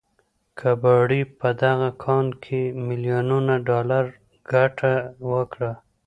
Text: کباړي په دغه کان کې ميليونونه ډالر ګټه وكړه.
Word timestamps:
کباړي 0.59 1.21
په 1.39 1.49
دغه 1.63 1.89
کان 2.03 2.27
کې 2.43 2.61
ميليونونه 2.85 3.53
ډالر 3.67 4.05
ګټه 4.51 4.93
وكړه. 5.31 5.71